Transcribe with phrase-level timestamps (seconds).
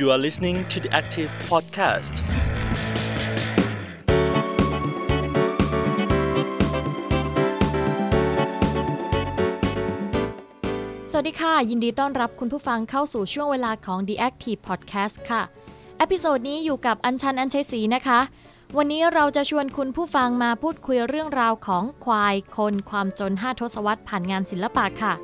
[0.00, 2.14] You are listening to the Active Podcast.
[11.10, 15.42] สวัสดีค่ะ ยินดีต้อนรับคุณผู้ฟังเข้าสู่ช่วงเวลาของ The Active Podcast ค่ะ
[15.98, 18.20] เอพิโซดนี้อยู่กับอัญชันอัญชัยศรีนะคะ
[18.76, 25.14] วันนี้เราจะชวนคุณผู้ฟังมาพูดคุยเรื่องราวของควายคนความจน 5 ทศวรรษผ่านงานศิลปะค่ะ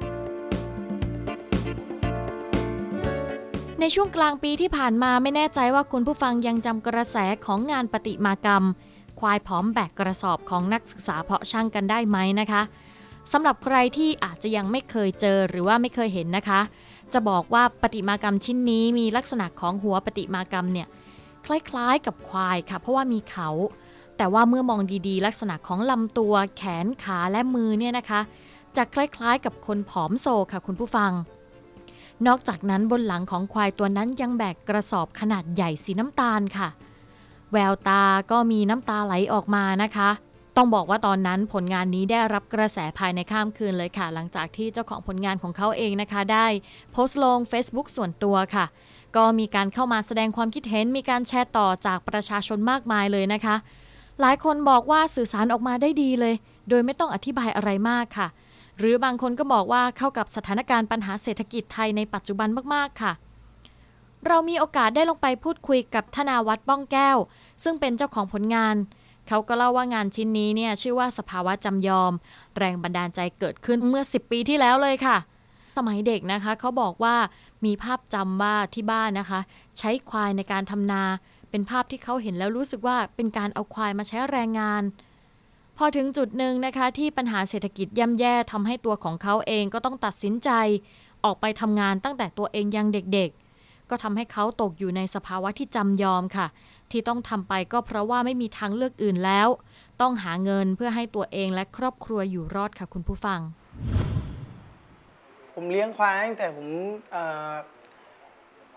[3.86, 8.64] ในช่วงกลางปีที่ผ่านมาไม่แน่ใจว่าคุณผู้ฟังยังจำกระแสของงานปฏิมากรรม
[9.21, 12.62] ควายผอมแบกกระสอบของนักศึกษาเพาะช่างกันได้ไหมนะคะ
[13.32, 16.61] สำหรับใครที่อาจจะยังไม่เคยเจอหรือว่าไม่เคยเห็นนะคะ
[17.12, 20.89] จะบอกว่าปฏิมากรรมชิ้นนี้มีลักษณะของหัวปฏิมากรรมเนี่ย
[21.46, 23.48] คล้ายๆ กับควายค่ะ เพราะว่ามีเขา
[24.17, 28.21] แต่ว่าเมื่อมองดีๆ ลักษณะของลำตัว แขนขาและมือเนี่ยนะคะ
[28.76, 31.12] จะคล้ายๆ กับคนผอมโซค่ะคุณผู้ฟัง
[32.27, 36.69] นอกจากนั้นบนหลังของควายตัวนั้นยังแบกกระสอบขนาดใหญ่สีน้ำตาลค่ะ
[37.53, 40.11] แววตาก็มีน้ำตาไหลออกมานะคะ
[40.56, 46.47] ต้องบอกว่าตอนนั้นผลงานนี้ได้รับกระแสภายในข้ามคืนเลยค่ะ หลังจากที่เจ้าของผลงานของเขาเองนะคะ ได้
[46.92, 48.64] โพสต์ลง Facebook ส่วนตัวค่ะ
[49.17, 53.56] ก็มีการเข้ามาแสดงความคิดเห็น มีการแชร์ต่อจากประชาชนมากมายเลยนะคะ
[54.20, 56.34] หลายคนบอกว่าสื่อสารออกมาได้ดีเลย
[56.69, 58.28] โดยไม่ต้องอธิบายอะไรมากค่ะ
[58.79, 63.13] หรือบางคนก็บอกว่าเข้ากับสถานการณ์ปัญหาเศรษฐกิจไทยในปัจจุบันมากๆค่ะ
[64.27, 67.17] เรามีโอกาสได้ลงไปพูดคุยกับธนาวัฒน์ป้องแก้ว
[67.65, 68.77] ซึ่งเป็นเจ้าของผลงาน
[69.29, 72.13] เขาก็เล่าว่างานชิ้นนี้เนี่ยชื่อว่าสภาวะจำยอม
[72.57, 75.17] แรงบันดาลใจเกิดขึ้นเมื่อ 10 ปีที่แล้วเลยค่ะ
[75.77, 77.17] สมัยเด็กนะคะเขาบอกว่า
[77.65, 79.41] มีภาพจำว่าที่บ้านนะคะ
[79.79, 81.03] ใช้ควายในการทำนา
[81.51, 84.83] เป็นภาพที่เขาเห็นแล้วรู้สึกว่าเป็นการเอาควายมาใช้แรงงาน
[85.79, 90.51] พอถึงจุดหนึ่งนะคะที่ปัญหาเศรษฐกิจย่ำแย่ทำให้ตัวของเขาเองก็ต้องตัดสินใจ
[91.25, 96.47] ออกไปทำงานตั้งแต่ตัวเองยังเด็กๆ ก็ทำให้เขาตกอยู่ในสภาวะที่จำยอมค่ะ
[96.91, 99.48] ที่ต้องทำไปก็เพราะว่าไม่มีทางเลือกอื่นแล้ว
[100.01, 103.41] ต้องหาเงินเพื่อให้ตัวเองและครอบครัวอยู่รอดค่ะคุณผู้ฟัง
[105.55, 106.69] ผมเลี้ยงควายตั้งแต่ผม
[107.13, 107.53] เอ่อ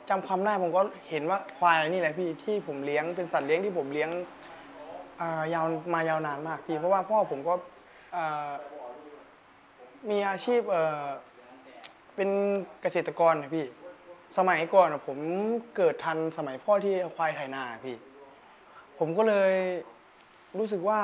[0.10, 4.10] จำความได้ผมก็เห็นว่าควายนี่แหละพี่ที่ผมเลี้ยงเป็นสัตว์เลี้ยงที่ผมเลี้ยง
[5.20, 7.54] เอ่อยาวมายาวนานมากพี่เพราะว่าพ่อผมก็
[8.14, 8.52] เอ่อ
[10.10, 11.06] มีอาชีพเอ่อ
[12.16, 12.30] เป็น
[12.82, 13.66] เกษตรกรนะพี่
[14.38, 15.18] สมัยก่อนอะผม
[15.76, 17.98] เกิดทันสมัยพ่อที่ควายไถนาพี่
[19.00, 19.54] ผมก็เลย
[20.58, 21.02] รู้สึกว่า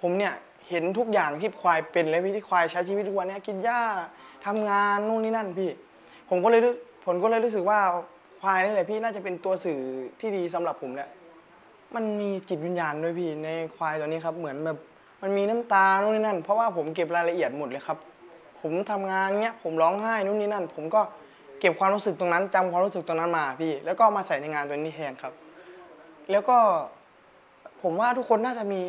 [0.00, 0.34] ผมเนี่ย
[0.68, 3.80] เห็นทุกอย่างที่ควายเป็นเลยพี่ที่ควายใช้ชีวิตทุกวันเนี้กินหญ้า
[4.46, 5.70] ทำงานนู่นนี่นั่นพี่
[6.30, 6.72] ผมก็เลยรู้
[7.06, 7.80] ผมก็เลยรู้สึกว่า
[8.40, 9.80] ควายนี่แหละพี่น่าจะเป็นตัวสื่อ
[10.20, 11.08] ที่ดีสำหรับผมแหละ
[11.94, 14.78] มันมีจิตวิญญาณด้วยพี่ในควายตัวนี้ครับ เหมือนแบบ
[15.22, 17.98] มันมีน้ำตาโน่นนี่นั่น เพราะว่าผมเก็บรายละเอียดหมดเลยครับ
[18.60, 21.00] ผมทำงานเนี้ยผมร้องไห้นู่นนี่นั่น ผมก็
[21.60, 25.32] เก็บความรู้สึกตรงนั้นจำความรู้สึกตรงนั้นมาพี่ แล้วก็มาใส่ในงานตัวนี้แทนครับ
[26.30, 26.56] แล้วก็
[27.82, 28.82] ผมว่าทุกคนน่าจะมี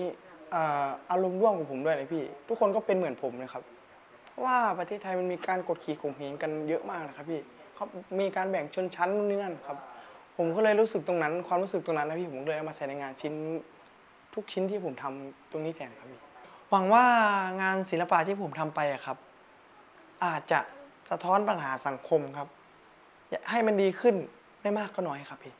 [0.51, 3.63] เอ่ออารมณ์ร่วมกับผมด้วยเลยพี่ ทุกคนก็เป็นเหมือนผมเลยครับ
[4.29, 7.41] เพราะว่าประเทศไทยมันมีการกดขี่ข่มเหงกันเยอะมากนะครับพี่
[7.75, 7.85] เขา
[8.19, 9.77] มีการแบ่งชนชั้นนู่นนี่นั่นครับ
[10.41, 13.33] ผมก็เลยรู้สึกตรงนั้น ความรู้สึกตรงนั้นนะพี่ผมเลยเอามาใส่ในงานชิ้น
[14.33, 16.21] ทุกชิ้นที่ผมทำตรงนี้แทนครับพี่
[16.69, 17.05] หวังว่า
[17.61, 19.17] งานศิลปะที่ผมทำไปอะครับ
[20.25, 20.59] อาจจะ
[21.09, 22.47] สะท้อนปัญหาสังคมครับ
[23.49, 24.15] ให้มันดีขึ้น
[24.61, 25.53] ไม่มากก็น้อยครับพี่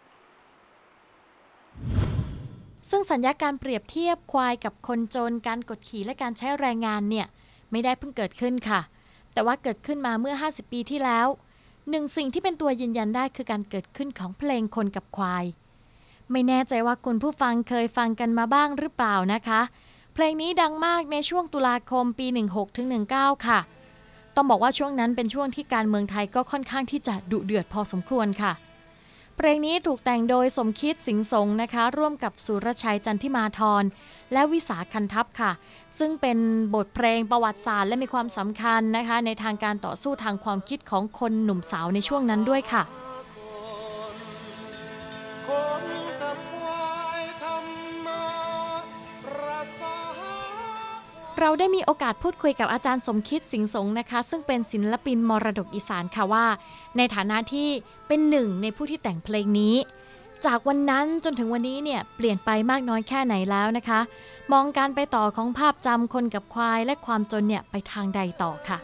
[2.89, 7.27] ซึ่งสัญญาการเปรียบเทียบควายกับคนจนการกดขี่และการใช้แรงงานเนี่ย
[7.71, 8.81] ไม่ได้เพิ่งเกิดขึ้นค่ะ
[9.33, 11.27] แต่ว่าเกิดขึ้นมาเมื่อ 50 ปีที่แล้ว
[11.89, 15.45] หนึ่งสิ่งที่เป็นตัวยืนยันได้คือการเกิดขึ้นของเพลงคนกับควาย
[16.31, 19.61] ไม่แน่ใจว่าคุณผู้ฟังเคยฟังกันมาบ้างหรือเปล่านะคะ
[20.13, 22.27] เพลงนี้ดังมากในช่วงตุลาคมปี
[22.85, 23.59] 16-19 ค่ะ
[24.35, 28.51] ต้องบอกว่าช่วงนั้นเป็นช่วงที่การเมืองไทยก็ค่อนข้างที่จะดุเดือดพอสมควรค่ะ
[29.41, 33.83] เพลงนี้ถูกแต่งโดยสมคิดสิงห์สงนะคะ ร่วมกับสุรชัยจันทิมาธร
[34.33, 35.51] และวิสาคันทัพค่ะ
[35.99, 36.37] ซึ่งเป็น
[36.75, 42.83] บทเพลงประวัติศาสตร์และมีความสำคัญนะคะ ในทางการต่อสู้ทางความคิดของคนหนุ่มสาวในช่วงนั้นด้วยค่ะ
[51.39, 56.45] เราได้มีโอกาสพูดคุยกับอาจารย์สมคิดสิงห์สงนะคะ ซึ่งเป็นศิลปินมรดกอีสานค่ะว่า
[56.97, 57.69] ในฐานะที่
[58.07, 59.75] เป็นหนึ่งในผู้ที่แต่งเพลงนี้
[60.45, 63.99] จากวันนั้นจนถึงวันนี้เนี่ยเปลี่ยนไปมากน้อยแค่ไหนแล้วนะคะ
[64.53, 68.77] มองการไปต่อของภาพจำคนกับควายและความจนเนี่ยไปทางใดต่อค่ะ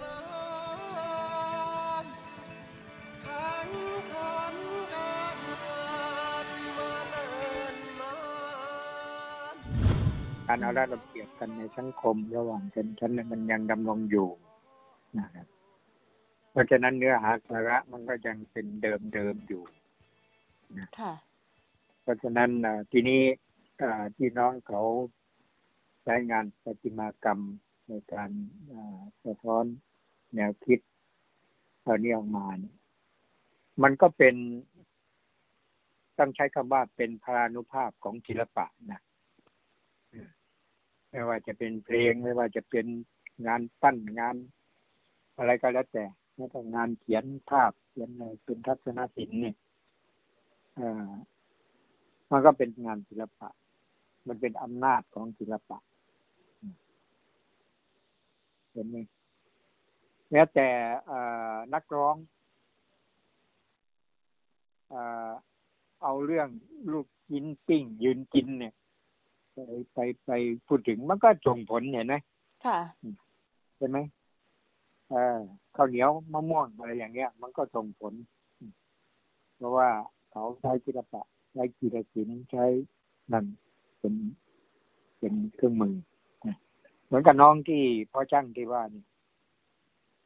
[10.56, 14.30] การเอาได้ระเบียบกันในสังคมระหว่างชนชั้นเนี่ยมันยังดำรงอยู่
[15.20, 15.48] นะครับ
[16.52, 19.64] เพราะฉะนั้นเนื้อหาสาระมันก็ยังเป็นเดิมเดิมๆอยู่
[21.00, 21.14] ค่ะ
[22.02, 23.22] เพราะฉะนั้นอ่าทีนี้
[23.82, 24.82] อ่าที่น้องเขา
[26.04, 27.40] ใช้งานประติมากรรม
[27.88, 28.30] ในการ
[28.72, 29.66] อ่าสะท้อน
[30.36, 30.80] แนวคิด
[31.82, 32.76] เหล่านี้ออกมาเนี่ย
[33.84, 34.36] มันก็เป็น
[36.20, 39.02] ต้องใช้คำว่าเป็นพลานุภาพของศิลปะนะ
[41.16, 42.86] ไม่ว่าจะเป็นเพลงไม่ว่าจะเป็น
[43.48, 44.36] งานปั้นงาน
[45.38, 49.56] อะไรก็แล้วแต่แม้แต่งานเขียนภาพเขียนอะไรเป็นทัศนศิลป์เนี่ย
[50.80, 51.12] อ่อ
[52.32, 53.50] มันก็เป็นงานศิลปะ
[54.28, 55.78] มันเป็นอำนาจของศิลปะ
[58.72, 58.98] เห็นไหม
[60.32, 60.68] แม้แต่
[61.10, 61.20] อ่
[61.54, 62.16] อนักร้อง
[64.94, 65.32] อ่อ
[66.04, 66.48] เอาเรื่อง
[66.92, 68.74] ลูกกินปิ้งยืนกินเนี่ย
[69.56, 69.60] ไป
[69.94, 70.32] ไปไป
[70.68, 72.16] พูดถึงมันก็ส่งผลเห็นไหม
[72.66, 72.80] ค่ะ
[73.78, 73.98] ใช่ไหม
[75.10, 75.38] เออ
[75.76, 78.14] ข้าวเหนียวมะม่วงอะไรอย่างเงี้ย มันก็ส่งผล
[79.58, 79.90] เพราะว่า
[80.32, 81.22] เขาใช้ศิลปะ
[81.54, 82.66] ใช้กีฬศิลป์ใช้
[83.34, 83.46] นั่น
[84.00, 84.14] เป็น
[85.20, 85.96] เป็นเครื่องมือ
[86.46, 86.56] นะ
[87.06, 87.82] เหมือนกับน้องที่
[88.12, 89.04] พ่อช่างที่ว่านี่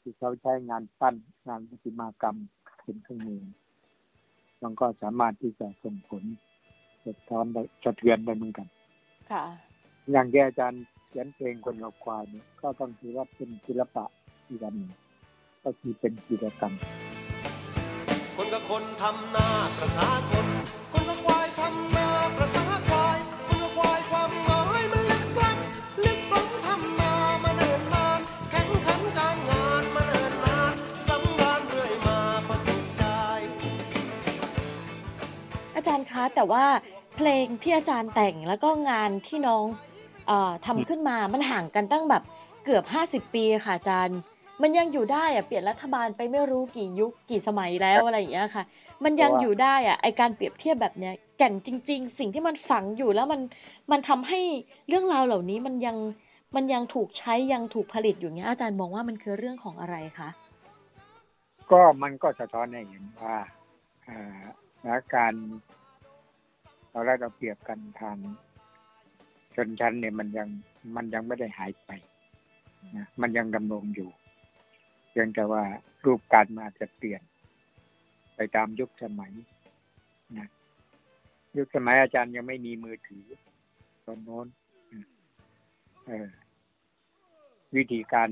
[0.02, 1.16] ที่เขาใช้งานปั้น
[1.48, 2.36] งานประติมากรรม
[2.84, 3.42] เป็นเครื่องมือ
[4.64, 6.24] มันก็สามารถที่จะส่งผล
[7.06, 8.68] สะท้อนได้สะเทือนได้เหมือนกัน
[9.31, 9.44] ค่ะ
[10.12, 14.06] อย่างที่อาจารย์เขียนเพลงคนกับควายเนี่ยก็ต้องถือว่าเป็นศิลปะ
[14.50, 14.92] อีกอันหนึ่ง
[15.64, 16.74] ก็คือเป็นกิจกรรม
[18.36, 19.48] คนกับคนทำนา
[19.78, 20.48] ประสาคน
[20.92, 23.18] คนกับควายทำนาประสาควาย
[23.48, 25.58] คนกับควายความหมายมันลึกลับ
[26.04, 28.20] ลึกล้ำทำนามาเนิ่นนาน
[28.52, 30.74] แข่งขันการงานมาเนิ่นนาน
[31.08, 33.04] สำราญเรื่อยมาประสบใจ
[35.75, 36.66] อาจารย์คะแต่ว่า
[37.21, 39.66] เพลงที่อาจารย์แต่งแล้วก็งานที่น้อง
[40.30, 40.31] อ
[40.66, 42.24] ทำขึ้นมามันห่างกันตั้งแบบ
[42.66, 44.19] เกือบห้าสิบปีค่ะอาจารย์
[44.62, 48.63] มันยังอยู่ได้อะเปลี่ยนรัฐบาลไปไม่รู้กี่ยุคกี่สมัยแล้วอะไรอย่างเงี้ยค่ะ
[49.04, 53.42] มันยังอยู่ได้อะไอการเปรียบเทียบแบบเนี้ยแก่นจริง ๆ สิ่งที่มันฝังอยู่แล้วมัน
[53.92, 54.39] มันทำให้
[54.88, 55.98] เรื่องราวเหล่านี้มันยัง
[56.56, 60.30] มันยังถูกใช้ยังถูกผลิตอยู่เงี้ยอาจารย์มองว่ามันคือเรื่องของอะไรคะ
[61.72, 63.36] ก็มันก็สะท้อนให้เห็นว่า
[64.07, 65.33] อ่าการ
[66.91, 68.18] เราได้เราเปรียบกันทาง
[69.56, 70.47] ชนชั้นเนี่ยมันยัง
[70.95, 71.89] มันยังไม่ได้หายไป
[72.97, 74.09] นะมันยังดำรงอยู่
[75.09, 75.63] เพียงแต่ว่า
[76.06, 77.21] รูปการมาจะเปลี่ยน
[78.36, 79.33] ไปตามยุคสมัย
[80.38, 80.50] นะ
[81.57, 83.25] ยุคสมัยอาจารย์ยังไม่มีมือถือ
[84.06, 84.47] ตอนโน้น
[87.75, 88.30] วิธีการ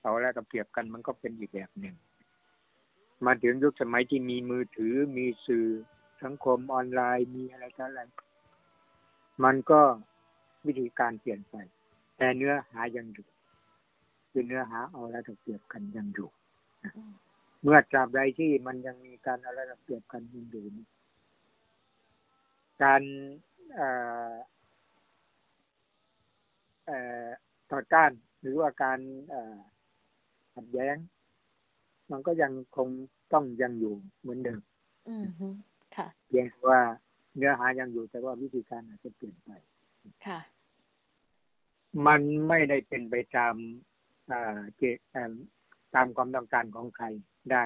[0.00, 1.94] เอาแล้วก็เปรียบกันมันก็เป็นอีกแบบหนึ่ง
[3.26, 5.66] มาถึงยุคสมัยที่มีมือถือมีสื่อ
[6.24, 8.00] สังคมออนไลน์มีอะไรต่ออะไร
[9.44, 9.80] มันก็
[10.66, 11.54] วิธีการเปลี่ยนไป
[12.16, 13.26] แต่เนื้อหายังอยู่
[14.30, 16.28] คือเนื้อหาเอาล้วก็เปรียบกันยังอยู่
[17.62, 20.64] เมื่อตราบใดที่มันยังมีการเอาล้วก็เปรียบกันยังอยู่
[22.82, 23.02] การ
[27.70, 28.10] ต่อต้าน
[28.40, 28.98] หรือว่าการ
[30.54, 30.96] ขัดแย้ง
[32.10, 32.88] มันก็ยังคง
[33.32, 34.60] ต้องยังอยู่เหมือนเดิม
[36.28, 36.80] เพียงแต่ว่า
[37.36, 39.50] เนื้อหายังอยู่แต่ว่าวิธีการอาจจะเปลี่ยนไป
[40.26, 40.40] ค่ะ
[42.06, 43.54] มันไม่ได้เป็นไปตาม
[44.30, 45.32] อ่าเจเอ่อ
[45.94, 47.06] ตามความต้องการของใคร
[47.52, 47.64] ได้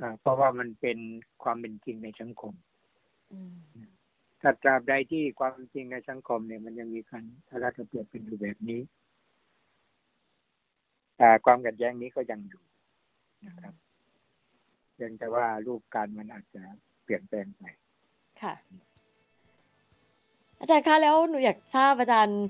[0.00, 0.98] อ่าเพราะว่ามันเป็น
[1.42, 2.54] ความเป็นจริงในสังคม
[3.32, 3.90] อืม
[4.40, 8.80] ถ้าตราบใดที่ความเป็นจริงในสังคมเนี่ยมันยังมีการทะเลาะเปรียบเป็นอยู่แบบนี้
[11.16, 12.62] แต่ความขัดแย้งนี้ก็ยังอยู่
[13.46, 13.74] นะครับ
[14.94, 17.64] เพียงแต่ว่ารูปการมันอาจจะเปลี่ยนแปลงไป
[18.42, 18.54] ค่ะ
[20.60, 22.42] อาจารย์คะแล้วหนูอยากทราบอาจารย์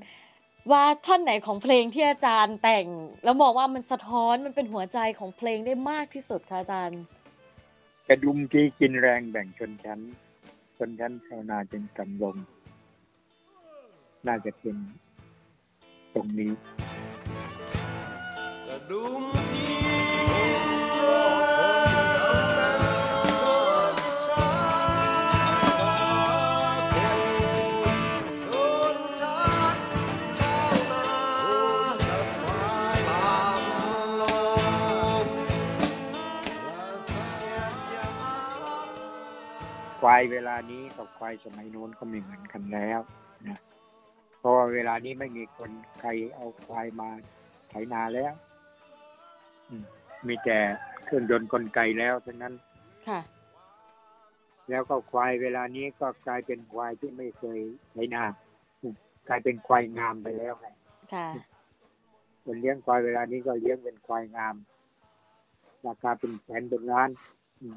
[0.73, 2.87] ว่าท่อนไหนของเพลงที่อาจารย์แต่ง
[3.25, 7.02] แล้วมองว่ามันสะท้อนมันเป็นหัวใจของเพลงได้มากที่สุดคะอาจารย์
[8.09, 10.00] กระดุมที่กินแรงแบ่งชนชั้น
[10.76, 12.37] ชนชั้นชาวนาจึงกำลง
[14.26, 14.76] น่าจะเป็น
[16.14, 16.52] ตรงนี้
[18.67, 19.23] กระดุม
[19.55, 19.80] ยิ
[40.33, 43.00] เวลานี้กับควายสมัยโน้นก็ไม่เหมือนกันแล้ว
[43.49, 43.59] นะ
[44.39, 47.09] เพราะว่าเวลานี้ไม่มีคนใครเอาควายมา
[47.69, 48.33] ไถนาแล้ว
[49.69, 49.85] อืม
[50.27, 50.59] มีแต่
[51.05, 52.55] เครื่องยนต์กลไกแล้วทั้งนั้น
[53.09, 53.21] ค่ะ
[54.71, 57.61] แล้วก็ควายเวลานี้ก็กลายเป็นควายที่ไม่เคย
[57.93, 58.23] ไถนา
[58.81, 58.95] อืม
[59.29, 60.67] กลายเป็นควายงามไปแล้วไง
[61.12, 61.27] ค่ะ
[62.45, 64.55] คนเลี้ยงควายเวลานี้ก็เลี้ยงเป็นควายงาม
[65.87, 67.11] ราคาเป็นแสนเป็นล้าน
[67.61, 67.77] อืม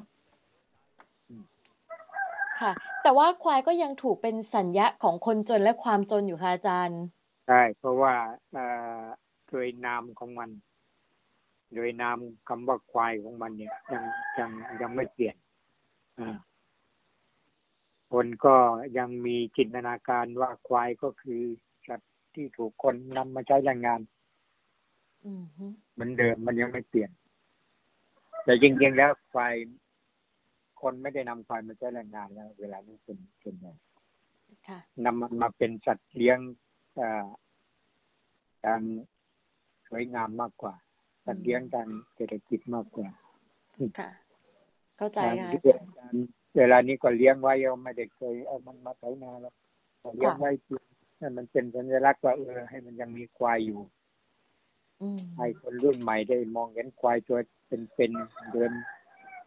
[2.60, 7.02] ค่ะ แต่ว่าควายก็ยังถูกเป็นสัญญะของคนจนและความจนอยู่ค่ะอาจารย์
[7.48, 8.14] ใช่ เพราะว่า
[8.52, 8.64] เอ่
[8.98, 9.02] อ
[9.48, 10.50] โดยนามของมัน
[11.74, 12.18] โดยนาม
[12.48, 14.02] คำว่าควายของมันเนี่ย ยัง
[14.38, 15.36] ยังยังไม่เปลี่ยน
[16.18, 16.36] อ่า
[18.12, 18.56] คนก็
[18.98, 21.40] ยังมีจินตนาการว่าควายก็คือ
[21.86, 24.00] สัตว์ที่ถูกคนนำมาใช้แรงงาน
[25.26, 27.10] อืมฮึเหมือนเดิมมันยังไม่เปลี่ยน
[28.44, 29.54] แต่จริงๆแล้วควาย
[30.84, 33.68] คนไม่ได้นำควายมาใช้แรงงานแล้ว เวลานี้เป็นเป็นไง
[34.68, 36.38] ค่ะนำมันมาเป็นสัตว์เลี้ยง
[36.96, 37.26] เอ่อ
[38.64, 38.80] ทาง
[39.88, 40.74] สวยงามมากกว่า
[41.24, 43.08] สัตว์เลี้ยงทางเศรษฐกิจมากกว่า
[43.98, 44.10] ค่ะ
[44.96, 46.14] เข้าใจการค่ะเลี้ยงการ
[46.56, 49.54] เวลานี้ก็เลี้ยงไว้เอาไม่ได้เคยเอามันมาไถนาแล้ว
[50.16, 50.84] เลี้ยงไว้เพียง
[51.18, 53.80] ให้มันเป็นสัญลักษณ์ว่าเออให้มันยังมีควายอยู่
[55.02, 58.72] อืมให้คนรุ่นใหม่ได้มองเห็นควายตัวเป็นๆเดิน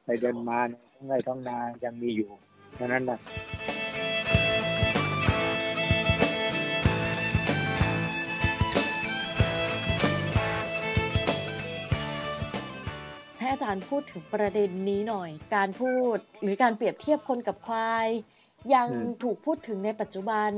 [0.03, 2.29] ไปเดินมาใน ท้องไร่ท้องนายังมีอยู่
[2.79, 3.19] ฉะนั้นนะ
[13.37, 18.07] ให้อาจารย์พูดถึงประเด็นนี้หน่อย การพูดหรือการเปรียบเทียบคนกับควาย
[18.73, 18.87] ยัง
[19.23, 20.51] ถูกพูดถึงในปัจจุบัน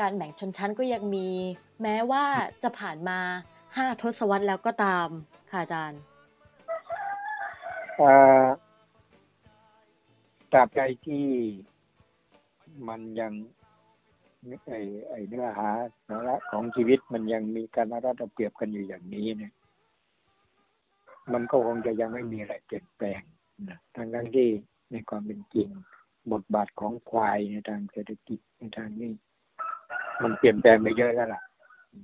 [0.00, 1.28] การแบ่งชนชั้นก็ยังมี
[1.82, 2.24] แม้ว่า
[2.62, 3.20] จะผ่านมา
[3.76, 5.08] ห้าทศวรรษแล้วก็ตาม
[5.50, 6.00] ค่ะอาจารย์
[7.96, 8.10] เอ่
[8.42, 8.46] อ
[10.52, 11.26] ตราบใดที่
[12.88, 13.32] มันยัง
[14.66, 15.70] ไอ้ไอ้เนื้อหา
[16.06, 19.52] สาระของชีวิตมันยังมีการรัดเอาเปรียบกันอยู่อย่างนี้เนี่ย
[21.32, 23.22] มันก็คงจะยังไม่มีอะไรเปลี่ยนแปลง
[23.68, 24.48] นะทั้งทั้งที่
[24.90, 25.68] ในความเป็นจริง
[26.32, 29.12] บทบาทของควายในทางเศรษฐกิจในทางนี้
[30.22, 31.42] มันเปลี่ยนแปลงไปเยอะแล้วล่ะ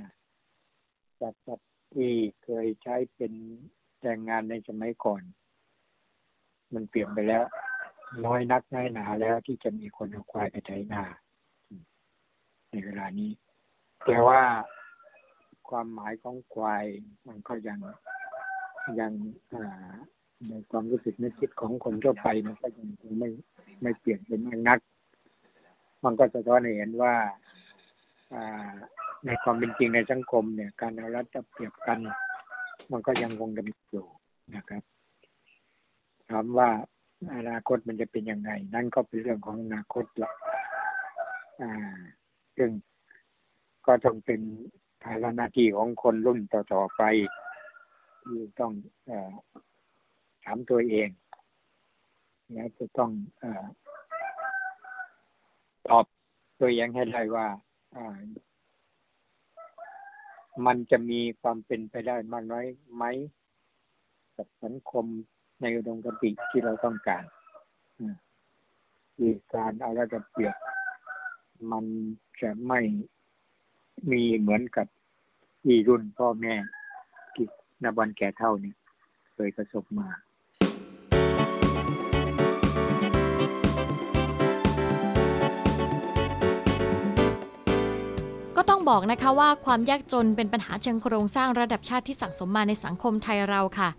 [0.00, 0.10] นะ
[1.20, 1.60] จากจาก
[1.94, 2.10] ที่
[2.44, 3.32] เคยใช้เป็น
[4.02, 5.22] แรงงานในสมัยก่อน
[6.74, 7.44] มันเปลี่ยนไปแล้ว
[8.26, 11.02] น้อยนักน้อยหนาแล้วที่จะมีคนเอาควายไปไถนา
[12.70, 13.30] ในเวลานี้
[14.04, 14.42] แต่ว่า
[15.68, 16.84] ความหมายของควาย
[17.26, 17.78] มันก็ยัง
[19.00, 19.12] ยัง
[19.54, 19.92] อ่า
[20.49, 23.28] ในความรู้สึกนึกคิดของคนทั่วไปมันก็ยังไม่
[23.82, 24.78] ไม่เปลี่ยนไปมากนัก
[26.04, 27.14] มันก็สะท้อนเห็นว่า
[28.34, 28.73] อ่า
[29.26, 31.99] ในความเป็นจริงในสังคมเนี่ย การเอารัดเอาเปรียบกัน
[32.92, 34.06] มันก็ยังคงดำเนินอยู่
[34.56, 34.82] นะครับ
[36.30, 36.70] ถามว่า
[37.35, 40.33] อนาคตมันจะเป็นยังไง นั่นก็เป็นเรื่องของอนาคตละ
[41.61, 41.71] อ่า
[42.57, 42.71] ซึ่ง
[43.87, 44.40] ก็ต้องเป็น
[45.02, 47.02] ภาระหน้าที่ของคนรุ่นต่อๆไป
[48.25, 48.73] ที่ต้อง
[49.09, 49.11] อ
[50.45, 51.09] ถามตัวเอง
[52.52, 53.11] และจะต้อง
[53.43, 53.45] อ
[55.88, 56.04] ตอบ
[56.61, 57.47] ตัวเองให้ได้ว่า
[57.97, 58.19] อ่า
[60.66, 63.04] มันจะมีความเป็นไปได้มากน้อยไหม
[64.37, 65.07] กับสังคม
[65.64, 67.25] ในอุดมคติที่เราต้องการ
[69.16, 70.56] คือการเอาระดับเปรียบ
[71.73, 71.85] มัน
[72.40, 72.80] จะไม่
[74.11, 74.87] มีเหมือนกับ
[75.62, 76.54] ที่รุ่นพ่อแม่
[77.35, 77.47] ที่
[77.83, 78.76] นบันแก่เท่าเนี่ย
[79.35, 80.09] เคยประสบมา
[88.56, 93.90] ก็ต้องบอกนะคะว่าความยากจนเป็นปัญหาเชิงโครงสร้างระดับชาติที่สั่งสมมาในสังคมไทยเราค่ะ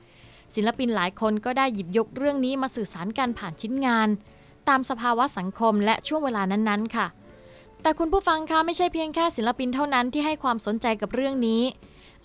[0.55, 4.09] ศิลปินหลายคนก็ได้หยิบยกเรื่องนี้มาสื่อสารกันผ่านชิ้นงาน
[4.69, 7.07] ตามสภาวะสังคมและช่วงเวลานั้นๆ ค่ะ
[7.81, 11.61] แต่คุณผู้ฟังคะไม่ใช่เพียงแค่ศิลปินเท่านั้นที่ให้ความสนใจกับเรื่องนี้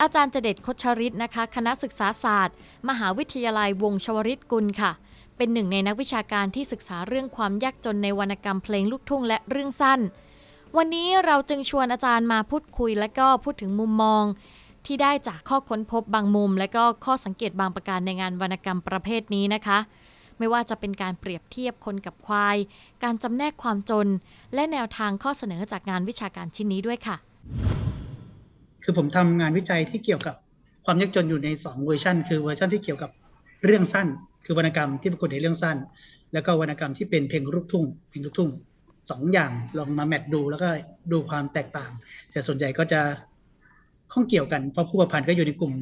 [0.00, 2.54] อาจารย์เจเด็ดคชริตนะคะ คณะศึกษาศาสตร์
[2.88, 4.92] มหาวิทยาลัยวงชวริตกุลค่ะ
[5.36, 10.00] เป็นหนึ่งในนักวิชาการที่ศึกษาเรื่องความยากจนในวรรณกรรมเพลงลูกทุ่งและเรื่องสั้น
[10.76, 14.24] วันนี้เราจึงชวนอาจารย์มาพูดคุยและก็พูดถึงมุมมอง
[14.86, 19.78] ที่ได้จากข้อค้นพบบางมุม และก็ข้อสังเกตบางประการในงานวรรณกรรมประเภทนี้นะคะ
[20.38, 22.56] ไม่ว่าจะเป็นการเปรียบเทียบคนกับควาย
[23.04, 24.08] การจำแนกความจน
[24.54, 27.16] และแนวทางข้อเสนอจากงานวิชาการชิ้นนี้ด้วยค่ะ
[28.82, 30.34] คือผมทำงานวิจัยที่เกี่ยวกับ
[30.84, 33.10] ความยากจนอยู่ใน 2 เวอร์ชันคือเวอร์ชันที่เกี่ยวกับ
[33.64, 34.08] เรื่องสั้น
[34.44, 35.76] คือวรรณกรรมที่ปรากฏในเรื่องสั้น
[36.32, 38.50] แล้วก็วรรณกรรมที่เป็นเพลงลูกทุ่งเพลงลูกทุ่ง
[39.10, 40.68] สองอย่างลองมา match ดูแล้วก็
[41.12, 41.90] ดูความแตกต่าง
[42.30, 43.00] แต่ส่วนใหญ่ก็จะ
[44.12, 45.72] ข้องเกี่ยวกันเพราะผู้ประพันธ์ก็อยู่ในกลุ่ม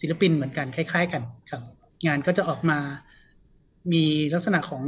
[0.00, 1.62] ศิลปินเหมือนกันคล้าย ๆ กันครับ
[2.06, 2.78] งานก็จะออกมา
[3.92, 4.04] มี
[4.34, 4.84] ลักษณะของ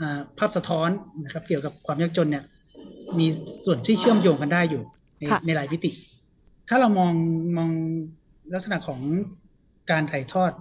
[0.00, 0.88] อาภาพสะท้อน
[1.24, 2.44] นะครับ เกี่ยวกับความยากจนเนี่ย
[3.18, 3.26] มี
[3.64, 4.82] ส่วนที่เชื่อมโยงกันได้อยู่
[5.18, 5.90] ในค่ะในหลายมิติ
[6.68, 7.12] ถ้าเรามอง
[7.56, 7.70] มอง
[8.54, 9.00] ลักษณะของ
[9.90, 10.52] การถ่ายทอด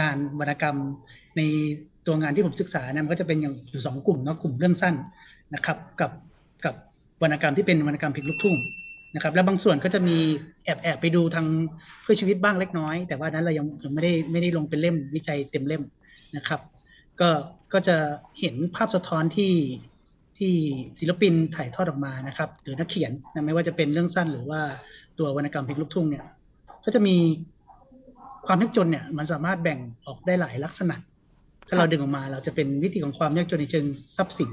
[0.00, 0.76] งานวรรณกรรม
[1.36, 1.40] ใน
[2.06, 4.94] ตัวงานที่ผมศึกษาเนี่ยมันก็จะเป็นอย่างอยู่สองกลุ่มเนาะกลุ่มเรื่องสั้น
[5.54, 6.10] นะครับ กับ
[6.64, 6.74] กับ
[7.22, 8.56] วรรณกรรมที่เป็นวรรณกรรมเพลงลูกทุ่ง
[9.14, 10.18] นะครับ และบางส่วนก็จะมี
[10.64, 11.46] แอบแอบไปดูทาง
[12.02, 15.82] เพื่อชีวิตบ้างเล็กน้อย แต่ว่านั้นเรายังยังไม่ได้ไม่ได้ลงเป็นเล่มวิจัยเต็มเล่ม
[16.36, 16.60] นะครับ
[17.20, 17.28] ก็
[17.72, 17.96] ก็จะ
[18.40, 19.52] เห็นภาพสะท้อนที่
[20.40, 20.54] ทที่
[20.98, 24.60] ศิลปินถ่ายทอดออกมานะครับหรือนักเขียนนะไม่ว่าจะเป็นเรื่องสั้นหรือว่า
[25.18, 26.24] ตัววรรณกรรมเพลงลูกทุ่งเนี่ย
[26.84, 27.16] ก็จะมี
[28.46, 30.96] ความยากจนเนี่ยมันสามารถแบ่งออกได้หลายลักษณะ
[31.68, 33.86] ถ้าเราดึงออกมาเราจะเป็นวิธีของความยากจนในเชิง
[34.16, 34.50] ทรัพย์สิน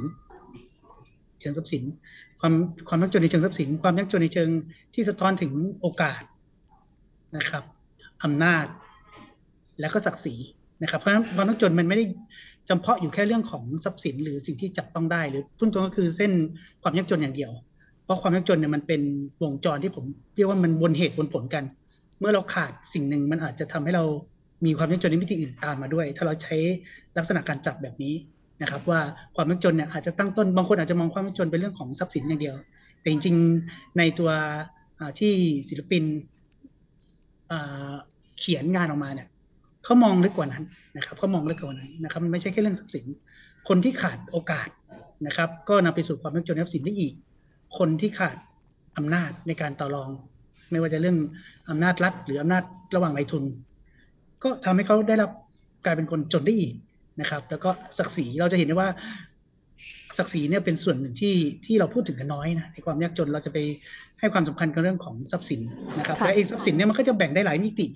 [1.40, 1.84] เชิงทรัพย์สิน
[2.42, 2.54] ความ
[2.88, 4.50] ความยากจนในเชิงทรัพย์สิน ความยากจนในเชิง
[4.94, 5.52] ที่สะท้อนถึง
[5.82, 6.22] โอกาส
[7.38, 7.64] นะครับ
[8.24, 8.66] อำนาจ
[9.80, 10.36] และก็ศักดิ์ศรี
[10.82, 12.06] นะครับ เพราะฉะนั้นความยากจนมันไม่ได้
[12.70, 16.32] จำเพาะอยู่แค่เรื่องของทรัพย์สิน หรือสิ่งที่จับต้องได้ หรือพุ่งตรงก็คือเส้น
[16.82, 17.52] ความยากจนอย่างเดียว
[18.04, 19.02] เพราะความยากจนเนี่ยมันเป็น
[19.44, 21.64] วงจรที่ผมเรียกว่ามันวนเหตุวนผลกัน
[22.20, 24.06] เมื่อเราขาดสิ่งหนึ่งมันอาจจะทำให้เรา
[24.66, 26.56] มีความยากจนในมิติอื่นตามมาด้วย ถ้าเราใช้
[27.18, 28.14] ลักษณะการจับแบบนี้
[28.62, 29.02] นะครับว่า
[29.36, 32.56] ความยากจนเนี่ยอาจจะตั้งต้นบางคนอาจจะมองความยากจนเป็นเรื่องของทรัพย์สินอย่างเดียว
[33.02, 34.32] แต่จริงๆในตัว
[35.20, 35.34] ที่
[35.70, 36.04] ศิลปิน
[38.40, 39.28] เขียนงานออกมาเนี่ย
[39.84, 40.64] เขามองลึกกว่านั้น
[40.98, 43.06] นะครับเขามองลึกกว่านั้นนะครับมันไม่ใช่แค่เรื่องทรัพย์สิน
[43.68, 44.70] คนที่ขาดโอกาส
[45.28, 47.14] นะครับ ก็นำไปสู่ความยากจนในทรัพย์สินได้อีก
[47.78, 48.38] คนที่ขาด
[48.98, 50.10] อำนาจในการต่อรอง
[50.72, 51.18] ไม่ว่าจะเรื่อง
[51.70, 52.64] อำนาจรัฐ หรืออำนาจ
[52.96, 53.44] ระหว่างนายทุน
[54.44, 55.32] ก็ทำให้เขาได้รับ
[55.86, 56.74] กลายเป็นคนจนได้อีก
[57.22, 58.90] นะครับ แล้วก็ศักดิ์ศรีเราจะเห็นได้ว่า
[60.18, 63.58] ศักดิ์ศรีเนี่ยเป็นส่วนหนึ่งที่ที่เราพูดถึงกันน้อยนะในความยากจนเราจะไป
[64.20, 65.62] ให้ความสำคัญกับเรื่องของทรัพย์สิน
[65.98, 67.88] นะครับและเองทรัพย์สินเนี่ยมันก็จะแบ่งได้หลายมิติ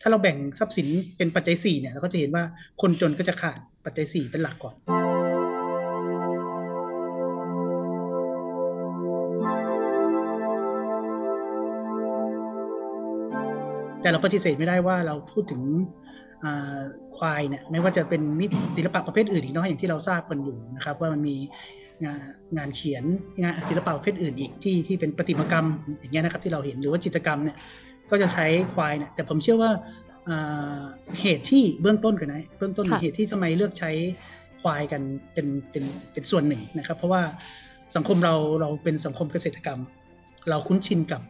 [0.00, 0.86] ถ้าเราแบ่งทรัพย์สิน
[1.16, 2.44] เป็นปัจจัยสี่เนี่ยเราก็จะเห็นว่า
[2.80, 4.74] คนจนก็จะขาดปัจจัยสี่เป็นหลักก่อน
[14.02, 15.62] แต่เราปฏิเสธไม่ได้ว่าเราพูดถึง
[17.16, 21.36] ควายเนี่ยไม่ว่าจะเป็นมิตศิลปะประเภทอื่นอีกเนาะอย่างที่เราทราบกันอยู่นะครับ ว่ามันมี
[22.04, 22.20] งาน
[22.56, 23.04] งานเขียน
[23.42, 25.66] งานศิลปะประเภทอื่นอีกที่ที่เป็นประติมากรรม
[26.00, 27.56] อย่างเงี้ยนะครับที่เราเห็นหรือว่าจิตรกรรมเนี่ย
[28.10, 29.70] ก็จะใช้ควายเนี่ยแต่ผมเชื่อว่า
[31.20, 33.90] เหตุที่เบื้องต้นกันนะเบื้องต้นเหตุที่ทำไมเลือกใช้
[34.62, 37.22] ควายกันเป็นเป็นเป็นส่วนหนึ่งนะครับ เพราะว่า
[37.96, 39.80] สังคมเราเราเป็นสังคมเกษตรกรรม
[40.50, 41.22] เราคุ้นชินกับ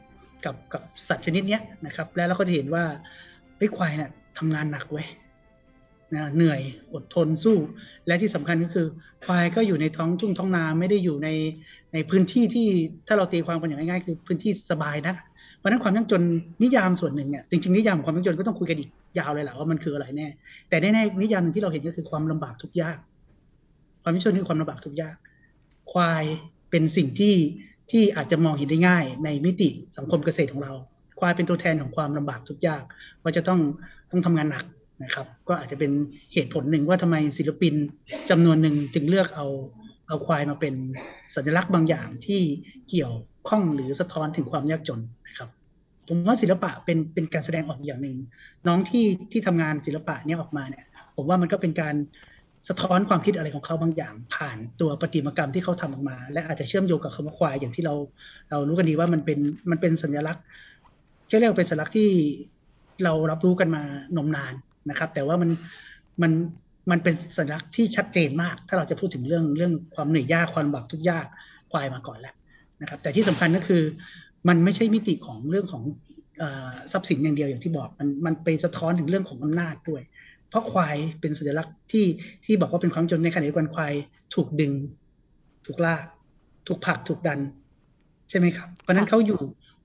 [0.45, 2.85] กับกับสัตว์ชนิดนี้นะครับ แล้วเราก็จะเห็นว่า
[3.59, 5.07] ไอ้ควายเนี่ย ทำงานหนักเว้ย
[6.15, 6.61] นะเหนื่อย
[6.95, 7.57] อดทนสู้
[8.07, 8.87] และที่สำคัญก็คือ
[9.25, 11.29] ควายก็อยู่ในท้องทุ่งท้องนาไม่ได้อยู่ใน
[11.93, 12.69] ในพื้นที่ที่
[13.07, 15.15] ถ้าเราตีความกันอย่างง่ายๆคือพื้นที่สบายนะ
[15.59, 16.23] เพราะนั้นความยากจน
[16.63, 20.29] นิยามส่วนหนึ่งเนี่ยจริงๆนิยามของความยากจนก็ต้องคุยกันอีกยาวเลยแหละว่ามันคืออะไรแน่
[20.69, 22.99] แต่แน่ๆนิยามหนึ่งที่เราเห็นก็คือความลำบากทุกยาก
[24.03, 25.17] ความยากจนคือความลำบากทุกยาก
[25.93, 26.25] ควาย
[26.71, 27.35] เป็นสิ่งที่
[27.91, 30.73] ที่อาจจะมองเห็นได้ง่าย ในมิติสังคมเกษตรของเรา
[31.21, 32.83] ควายเป็นตัวแทนของความลำบากทุกยาก
[33.23, 33.61] ว่าจะต้อง
[34.11, 34.65] ต้องทำงานหนัก
[35.05, 35.91] นะครับ ก็อาจจะเป็น
[36.33, 37.75] เหตุผลหนึ่งว่าทำไมศิลปิน
[38.31, 39.47] จำนวนหนึ่งจึงเลือกเอา
[40.09, 40.75] เอาควายมาเป็น
[41.35, 42.41] สัญลักษณ์บางอย่างที่
[42.89, 43.15] เกี่ยว
[43.49, 45.49] ข้องหรือสะท้อนถึงความยากจนนะครับ
[46.09, 48.17] ผมว่าศิลปะเป็นเป็นการแสดงออกอย่างหนึ่ง
[48.67, 50.85] น้องที่ที่ทำงานศิลปะเนี้ยออกมาเนี่ย
[51.17, 51.95] ผมว่ามันก็เป็นการ
[52.69, 57.95] สะท้อนความคิดอะไรของเขาบางอย่าง ผ่านตัวประติมากรรมที่เขาทำออกมา และอาจจะเชื่อมโยงกับคำว่าควายอย่างที่เรา
[58.51, 59.39] เรารู้กันดีว่ามันเป็น
[59.71, 60.45] มันเป็นสัญลักษณ์
[61.31, 62.11] เชื่อเรียกเป็นสัญลักษณ์ที่
[63.05, 63.83] เรารับรู้กันมา
[64.17, 64.55] นมนาน
[64.91, 65.51] นะครับ แต่ว่ามัน
[66.23, 66.33] มัน
[66.91, 71.27] มันเป็นสัญลักษณ์ที่ชัดเจนมาก ถ้าเราจะพูดถึงเรื่องเรื่องความเหนื่อยยากความบักทุกยาก
[71.71, 72.35] ควายมาก่อนแล้ว
[72.81, 73.83] นะครับ แต่ที่สำคัญก็คือ
[74.49, 75.83] มันไม่ใช่มิติของเรื่องของ
[76.93, 80.03] ทรัพย์สินอย่างเดียวอย่างที่บอกมันมันไปสะท้อนถึงเรื่องของอำนาจด้วย
[80.49, 82.07] เพราะควายเป็นสัญลักษณ์ที่
[82.45, 83.93] ที่บอกว่าเป็นความจนในขณะเดียวกันควาย
[84.35, 84.73] ถูกดึง
[85.67, 86.05] ถูกลาก
[86.67, 87.41] ถูกผลักถูกดัน
[88.31, 89.41] ใช่ไหมครับ เพราะนั้นเขาอยู่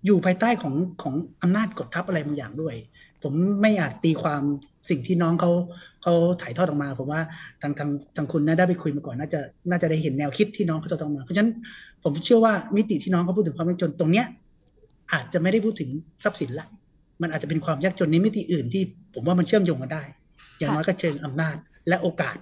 [0.06, 2.76] อยู่ภายใต้ของของอำนาจกดทับอะไรบางอย่างด้วย
[3.24, 4.42] ผมไม่อาจตีความ
[4.90, 5.52] สิ่งที่น้องเขา
[6.04, 7.22] เขาถ่ายทอดออกมาผมว่า
[7.62, 9.40] ทางทางทางคุณน่าได้ไปคุยมาก่อนน่าจะ
[9.70, 11.52] น่าจะได้เห็นแนวคิดที่น้องเขาจะต้องมา เพราะฉะนั้น
[12.04, 14.26] ผมเชื่อว่ามิติที่น้องเขาพูดถึงความยากจนตรงเนี้ย
[15.14, 15.90] อาจจะไม่ได้พูดถึง
[16.24, 16.68] ทรัพย์สินละ
[17.22, 20.04] มันอาจจะเป็นความยากจนในมิติอื่นที่ผมว่ามันเชื่อมโยงกันได้
[20.58, 21.56] อย่างน้อยก็เชิงอำนาจ
[21.88, 22.38] และโอกาส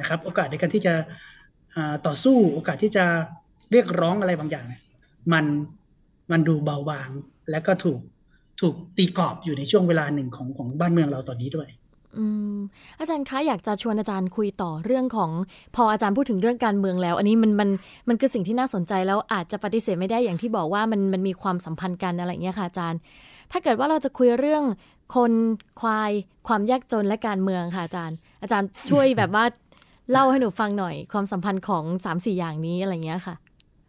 [0.00, 0.94] นะครับ โอกาสในการที่จะ
[2.06, 3.04] ต่อสู้โอกาสที่จะ
[3.72, 4.64] เรียกร้องอะไรบางอย่าง
[5.32, 5.44] มัน
[6.30, 7.08] มันดูเบาบาง
[7.50, 8.00] และก็ถูก
[8.60, 11.68] ถูกตีกรอบอยู่ในช่วงเวลาหนึ่งของของบ้านเมืองเราตอนนี้ด้วย
[12.18, 12.56] อืม
[12.98, 15.30] อาจารย์คะอยากจะชวนอาจารย์คุยต่อเรื่องของ
[15.76, 17.70] พออาจารย์พูดถึงเรื่องการเมืองแล้ว อันนี้มันมัน
[18.08, 22.98] มันคือสิ่งที่น่าสนใจแล้วอาจจะปฏิเสธไม่ได้อย่างที่บอกว่ามันมันมีความสัมพันธ์กันอะไรเงี้ยค่ะอาจารย์
[23.52, 24.64] ถ้าเกิดว่าเราจะคุยเรื่อง
[25.16, 25.32] คน
[25.80, 26.12] ควาย
[26.48, 29.44] ความยากจนและการเมืองค่ะอาจารย์ อาจารย์ช่วยแบบว่า
[30.12, 33.34] เล่าให้หนูฟังหน่อย ความสัมพันธ์ของสามสี่อย่างนี้อะไรเงี้ยค่ะ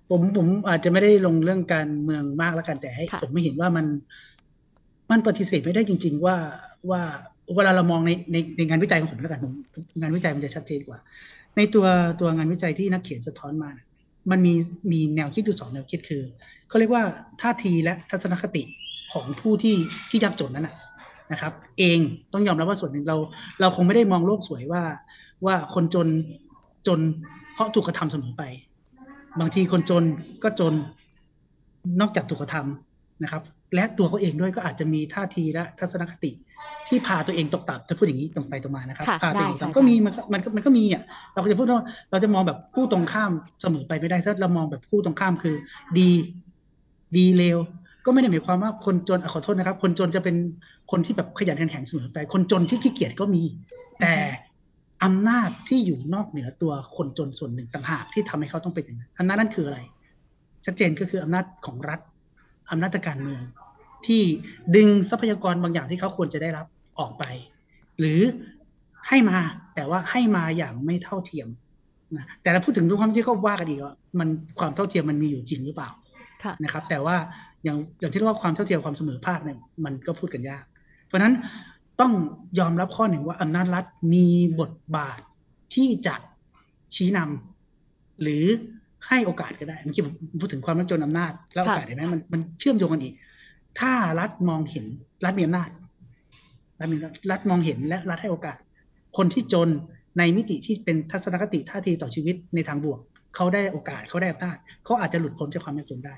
[0.10, 3.86] ผมผมอาจจะไม่ได้ลงเรื่องการเมืองมากแล้วกันแต่ให้ผมไม่เห็นว่ามัน
[5.12, 6.36] มันปฏิเสธไม่ได้จริง ๆ ว่า
[6.90, 7.02] ว่า
[7.56, 9.42] เวลาเรามองในในในงานวิจัยของผมแล้วกัน
[10.02, 11.00] งานวิจัยมันจะชัดเจนกว่า
[11.58, 11.86] ในตัว
[12.20, 13.70] ตัวงานวิจัยที่นักเขียนสะท้อนมา
[14.32, 14.54] มันมี
[14.92, 16.24] มีแนวคิดอยู่สองแนวคิดคือ
[16.68, 17.04] เขาเรียกว่า
[17.42, 18.64] ท่าทีและทัศนคติ
[19.14, 19.76] ของผู้ที่
[20.10, 20.70] ที่ยากจนนั้น
[21.32, 22.00] นะครับ เอง
[22.34, 23.18] ต้องยอมรับว่าส่วนหนึ่งเรา
[23.62, 24.84] เราคงไม่ได้มองโลกสวยว่า
[25.46, 26.08] ว่าคนจน
[26.88, 27.00] จน
[27.54, 28.44] เพราะถูกกระทำเสมอไป
[29.40, 30.04] บางทีคนจน
[30.44, 30.74] ก็จน
[32.02, 33.44] นอกจากถูกกระทำนะครับ
[33.76, 36.32] และตัวเขาเองด้วยก็อาจจะมีท่าทีและทัศนคติ
[36.88, 45.56] ที่พาตัวเองตกต่ำถ้าพูดอย่างนี้ตรงไปตรงมานะครับค่ะพาตัวเองตกได้ค่ะต่ำก็มีมันก็มันก็มันก็มีอะเราก็จะพูดว่าเราจะมองแบบคู่ตรงข้ามเสมอไปไม่ได้ถ้าเรามองแบบคู่ตรงข้ามคือ
[45.98, 46.10] ดี
[47.18, 47.58] ดีเลว
[48.06, 50.36] ก็ไม่ได้หมายความว่าคนจนอะขอโทษนะครับ คนจนจะเป็น
[50.92, 53.44] คนที่แบบขยันขันแข็งเสมอไป คนจนที่ขี้เกียจก็มี
[54.02, 54.14] แต่
[55.06, 59.80] อำนาจที่อยู่นอกเหนือตัวคนจนส่วนหนึ่งต่างหากที่ทำให้เขาต้องเป็นอย่างนั้นอำนาจนั้นคืออะไร
[60.66, 62.00] ชัดเจนก็คืออำนาจของรัฐ
[62.72, 63.42] อำนาจทางการเมือง
[64.06, 64.22] ที่
[64.76, 66.66] ดึงทรัพยากรบางอย่างที่เขาควรจะได้รับ
[67.00, 67.24] ออกไป
[68.00, 68.20] หรือ
[69.08, 69.38] ให้มา
[69.76, 71.48] แต่ว่าให้มาอย่างไม่เท่าเทียม
[72.18, 75.90] นะแต่เราพูดถึงเรื่องความที่เขาว่ากันอีกว่ามันความเท่าเทียมมันมีอยู่จริงหรือเปล่า
[76.44, 77.16] ค่ะนะครับ แต่ว่า
[77.64, 80.64] อย่างอย่างที่เรียกว่าความเท่าเทียมความเสมอภาคเนี่ยมันก็พูดกันยาก
[81.08, 81.34] เพราะฉะนั้น
[82.02, 82.14] ต้อง
[82.60, 84.28] ยอมรับข้อหนึ่งว่าอำนาจรัฐมี
[84.60, 85.20] บทบาท
[85.74, 86.16] ที่จะ
[86.96, 88.44] ชี้นำหรือ
[89.08, 93.14] ให้โอกาสก็ได้เมื่อกี้ผมพูดถึงความรักจนอำนาจ และโอกาสเห็นไหมมันมันเชื่อมโยงกันอีก
[93.80, 94.86] ถ้ารัฐมองเห็น
[95.26, 95.70] รัฐมีอำนาจ
[96.80, 96.98] รัฐมี
[97.32, 98.58] รัฐมองเห็นและรัฐให้โอกาส
[99.18, 99.70] คนที่จน
[100.18, 103.00] ในมิติที่เป็นทัศนคติท่าทีต่อชีวิตในทางบวก
[103.36, 106.16] เขาได้โอกาสเขาได้อำนาจเขาอาจจะหลุดพ้นจากความยากจนได้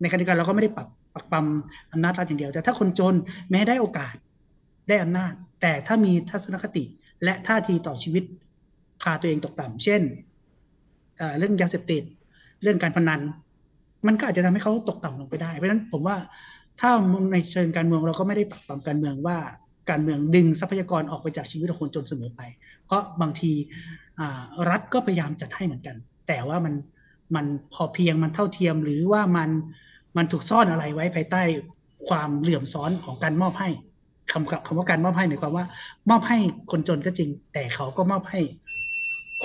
[0.00, 1.46] ในขณะเดียวกันเราก็ไม่ได้ปรับปักปั๊ม
[1.92, 3.14] อำนาจรัฐอย่างเดียว แต่ถ้าคนจน
[3.50, 4.14] แม้ได้โอกาส
[4.88, 6.84] ได้อำนาจ แต่ถ้ามีทัศนคติ
[7.24, 8.24] และท่าทีต่อชีวิต
[9.02, 10.02] พาตัวเองตกต่ำเช่น
[11.38, 12.02] เรื่องยาเสพติด
[12.62, 13.20] เรื่องการพนัน
[14.06, 16.16] มันก็อาจจะทำให้เขาตกต่ำลงไปได้ เพราะฉะนั้นผมว่า
[16.80, 16.90] ถ้า
[17.32, 19.38] ในเชิงการเมืองเราก็ไม่ได้ปรับปรามการเมืองว่า
[19.90, 22.40] การเมืองดึงทรัพยากรออกไปจากชีวิตของคนจนเสมอไป
[22.84, 23.52] เพราะบางที
[24.70, 25.96] รัฐก็พยายามจัดให้เหมือนกัน
[26.28, 26.74] แต่ว่ามัน
[27.34, 29.50] มันพอเพียงมันเท่าเทียมหรือว่ามัน
[30.16, 31.42] มันถูกซ่อนอะไรไว้ภายใต้
[32.08, 33.68] ความเหลื่อมซ้อนของการมอบให้
[34.32, 35.66] คำกับคำว่าการมอบให้หมายความว่า
[36.10, 36.38] มอบให้
[36.70, 38.40] คนจนก็จริง แต่เขาก็มอบให้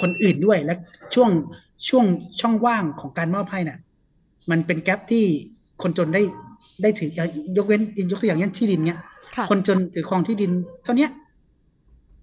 [0.02, 0.74] คนอื่นด้วยและ
[1.16, 1.30] ช่วง
[1.90, 2.06] ช่วง
[2.40, 3.80] ช่องว่างของการมอบให้น่ะ
[4.52, 5.26] มันเป็นแกลบที่
[5.82, 6.22] คนจนได้
[6.82, 7.10] ได้ถือ
[7.58, 9.00] ยกเว้นยกตัวอย่างเช่นที่ดินเนี้ย
[9.36, 10.52] ค่ะคนจนถือครองที่ดิน
[10.84, 11.12] เท่าเนี้ย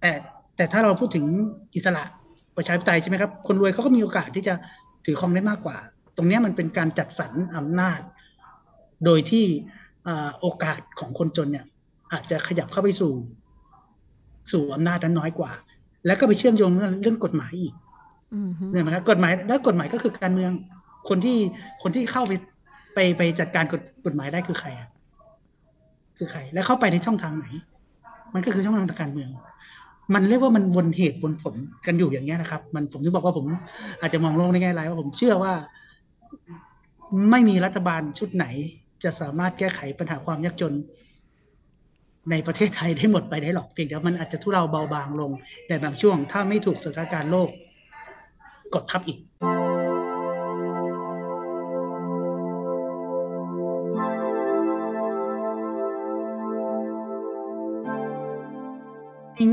[0.01, 0.11] แต่
[0.55, 1.25] แต่ถ้าเราพูดถึง
[1.75, 2.03] อิสระ
[2.57, 4.53] ประชาธิปไตยใช่ไหมครับ คนรวยเขาก็มีโอกาสที่จะ
[5.05, 5.77] ถือครองได้มากกว่า
[6.17, 7.99] ตรงเนี้ยมันเป็นการจัดสรรอำนาจ
[9.05, 9.45] โดยที่
[10.07, 11.65] อ่าโอกาสของคนจนเนี่ย
[12.15, 13.13] อาจจะขยับเข้าไปสู่
[14.51, 15.51] สู่อำนาจนั้นน้อยกว่า
[16.05, 17.73] แล้วก็ไปเชื่อมโยงเรื่องกฎหมายอีก
[18.33, 20.51] อืมฮึเนี่ยไหมครับกฎหมายแล้วกฎหมายก็คือการเมือง
[21.09, 21.37] คนที่
[21.83, 22.33] คนที่เข้าไป
[22.93, 24.89] ไปไปจัดการกฎกฎหมายได้คือใครอะ
[26.17, 27.47] คือใคร แล้วเข้าไปในช่องทางไหน
[28.33, 29.29] มันก็คือช่องทางทางการเมือง
[30.13, 33.45] มันเรียกว่ามันวนเหตุวนผลกันอยู่อย่างเงี้ยนะครับ มันผมถึงบอกว่าผม
[34.01, 35.53] อาจจะมองโลกในแง่ร้ายว่าผมเชื่อว่า
[37.31, 38.45] ไม่มีรัฐบาลชุดไหน
[39.03, 40.73] จะสามารถแก้ไขปัญหาความยากจน
[42.31, 45.31] ในประเทศไทยได้หมดไปได้หรอกเพียงแต่มันอาจจะทุเลาเบาบางลง
[45.67, 47.49] ในบางช่วง ถ้าไม่ถูกสถานการณ์โลก
[48.73, 49.19] กดทับอีก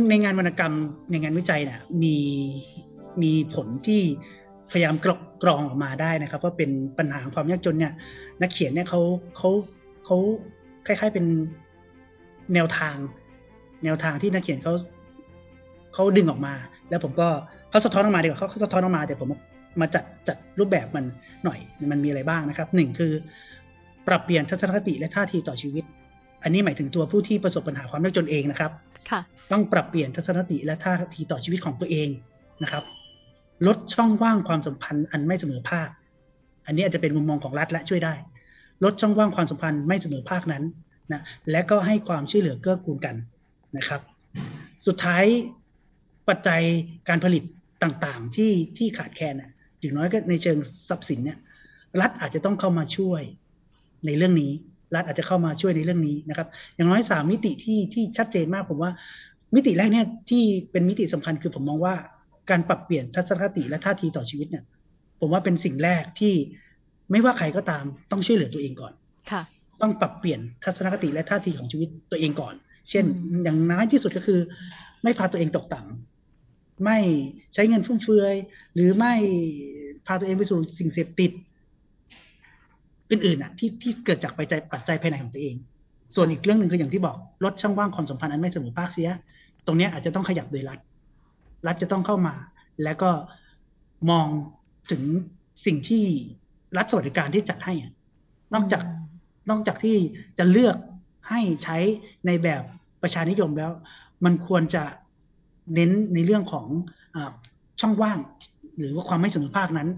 [0.09, 0.75] ในงานวรรณกรรม
[1.11, 2.17] ในงานวิจัยเนี่ยมี
[3.23, 4.03] มีผลที่
[4.71, 5.11] พยายามกร
[5.43, 7.93] กรองออกมาได้นะครับว่าเป็นปัญหาของความยากจนเนี่ย
[8.41, 9.01] นักเขียนเนี่ยเขา
[9.37, 9.51] เขา
[10.05, 10.17] เขา
[10.87, 11.25] คล้ายๆเป็น
[12.55, 12.97] แนวทาง
[13.85, 14.73] แนวทางที่นักเขียนเขา
[15.95, 16.55] เขาดึงออกมา
[16.91, 17.29] แล้วผมก็
[17.71, 19.29] เขาสะท้อนออกมาดีกว่าเขาเขาสะท้อนออกมาแต่ผม
[19.81, 21.05] มาจัดจัดรูปแบบมัน
[21.45, 21.59] หน่อย
[21.93, 23.13] มันมีอะไรบ้างนะครับหนึ่งคือ
[24.07, 25.85] ปรับเปลี่ยนทัศนคติและท่าทีต่อชีวิต
[26.43, 28.71] อันนี้หมายถึงตัวผู้ที่ประสบปัญหาความยากจนเองนะครับ
[29.11, 29.21] ค่ะ
[29.53, 32.09] ต้องปรับเปลี่ยนทัศนคติและท่าทีต่อชีวิตของตัวเอง
[32.63, 32.85] นะครับ
[33.67, 35.89] ลดช่องว่างความสัมพันธ์อันไม่เสมอภาค
[36.67, 38.15] อันนี้อาจจะเป็นมุมมองของรัฐและช่วยได้
[38.85, 40.65] ลดช่องว่างความสัมพันธ์ไม่เสมอภาคนั้น
[41.13, 43.17] นะและก็ให้ความช่วยเหลือเกื้อกูลกัน
[43.77, 44.01] นะครับ
[44.87, 45.25] สุดท้าย
[46.29, 46.63] ปัจจัย
[47.09, 47.43] การผลิต
[47.83, 49.35] ต่างๆที่ที่ขาดแคลน
[49.81, 51.39] อย่างน้อยก็ในเชิงทรัพย์สินเนี่ย
[52.01, 53.23] รัฐอาจจะต้องเข้ามาช่วย
[54.07, 54.53] ในเรื่องนี้
[54.95, 58.91] รัฐอาจจะเข้ามาช่วยในเรื่องนี้นะครับ อย่างน้อยสามมิติที่ที่ชัดเจนมากผมว่า
[59.55, 61.95] มิติแรกเนี่ยที่เป็นมิติสำคัญคือผมมองว่า
[62.51, 64.65] การปรับเปลี่ยนทัศนคติและท่าทีต่อชีวิตเนี่ย
[65.21, 66.35] ผมว่าเป็นสิ่งแรกที่
[67.11, 68.93] ไม่ว่าใครก็ตามต้องช่วยเหลือตัวเองก่อน
[69.83, 72.55] ต้องปรับเปลี่ยนทัศนคติและท่าทีของชีวิตตัวเองก่อน
[72.91, 74.41] เช่นอืมอย่างน้อยที่สุดก็คือ
[75.03, 76.99] ไม่พาตัวเองตกต่ำไม่
[77.55, 78.35] ใช้เงินฟุ่มเฟือย
[78.75, 79.15] หรือไม่
[80.07, 81.31] พาตัวเองไปสู่สิ่งเสพติด
[83.11, 85.55] อื่นๆอะที่ที่เกิดจากปัจจัยปัจจัยภายในของตัวเอง
[86.15, 89.09] ส่วนอีกเรื่องหนึ่งคืออย่างที่บอกลดช่องว่างความสัมพันธ์อันไม่เสมอภาคเสีย
[89.67, 90.79] ตรงเนี้ยอาจจะต้องขยับโดยรัฐ
[91.67, 92.35] รัฐจะต้องเข้ามา
[92.85, 93.11] แล้วก็
[94.11, 94.27] มอง
[94.91, 95.03] ถึง
[95.67, 96.05] สิ่งที่
[96.77, 97.93] รัฐสวัสดิการที่จัดให้อะ
[98.55, 98.83] นอกจาก
[99.51, 99.97] นอกจากที่
[100.39, 100.77] จะเลือก
[101.29, 101.79] ให้ใช้
[102.27, 102.63] ในแบบ
[103.03, 103.73] ประชานิยมแล้ว
[104.25, 104.85] มันควรจะ
[105.75, 106.67] เน้นในเรื่องของ
[107.15, 107.17] อ
[107.81, 108.19] ช่องว่าง
[108.79, 109.89] หรือว่าความไม่สมอภาคนั้น